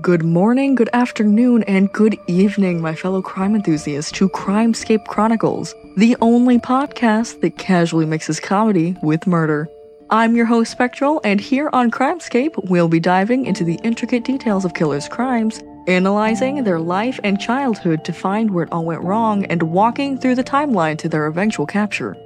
[0.00, 6.16] Good morning, good afternoon, and good evening, my fellow crime enthusiasts, to Crimescape Chronicles, the
[6.22, 9.68] only podcast that casually mixes comedy with murder.
[10.08, 14.64] I'm your host, Spectral, and here on Crimescape, we'll be diving into the intricate details
[14.64, 19.44] of killers' crimes, analyzing their life and childhood to find where it all went wrong,
[19.46, 22.16] and walking through the timeline to their eventual capture.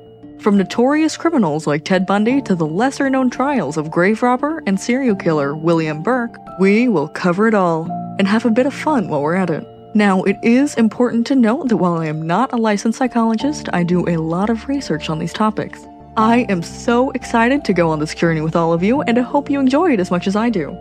[0.45, 4.79] From notorious criminals like Ted Bundy to the lesser known trials of grave robber and
[4.79, 9.09] serial killer William Burke, we will cover it all and have a bit of fun
[9.09, 9.67] while we're at it.
[9.95, 13.85] Now, it is important to note that while I am not a licensed psychologist, I
[13.85, 15.87] do a lot of research on these topics.
[16.19, 19.23] I am so excited to go on this journey with all of you, and I
[19.23, 20.77] hope you enjoy it as much as I do.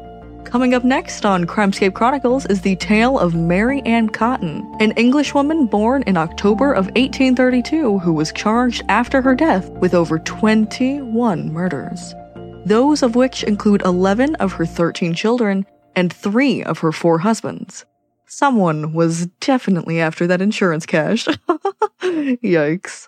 [0.46, 5.66] Coming up next on Crimescape Chronicles is the tale of Mary Ann Cotton, an Englishwoman
[5.66, 12.14] born in October of 1832 who was charged after her death with over 21 murders.
[12.66, 17.86] Those of which include 11 of her 13 children and 3 of her 4 husbands.
[18.28, 21.26] Someone was definitely after that insurance cash.
[22.02, 23.08] Yikes.